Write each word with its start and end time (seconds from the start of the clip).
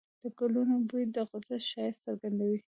د 0.21 0.23
ګلونو 0.37 0.75
بوی 0.87 1.03
د 1.15 1.17
قدرت 1.31 1.63
ښایست 1.71 1.99
څرګندوي. 2.05 2.57